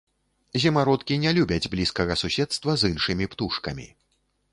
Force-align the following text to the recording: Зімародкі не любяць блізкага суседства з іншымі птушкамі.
Зімародкі 0.61 1.17
не 1.25 1.33
любяць 1.37 1.69
блізкага 1.73 2.17
суседства 2.21 2.77
з 2.85 2.91
іншымі 2.95 3.29
птушкамі. 3.35 3.87